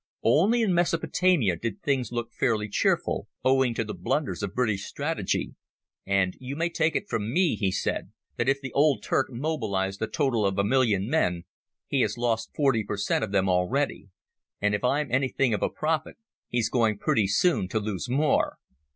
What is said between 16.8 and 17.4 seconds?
pretty